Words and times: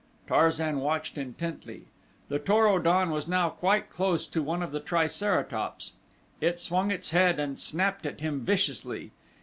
Tarzan 0.27 0.79
watched 0.79 1.15
intently. 1.19 1.83
The 2.27 2.39
Tor 2.39 2.65
o 2.67 2.79
don 2.79 3.11
was 3.11 3.27
now 3.27 3.49
quite 3.51 3.91
close 3.91 4.25
to 4.25 4.41
one 4.41 4.63
of 4.63 4.71
the 4.71 4.79
triceratops. 4.79 5.93
It 6.39 6.57
swung 6.57 6.89
its 6.89 7.11
head 7.11 7.39
and 7.39 7.59
snapped 7.59 8.07
at 8.07 8.19
him 8.19 8.41
viciously. 8.43 9.11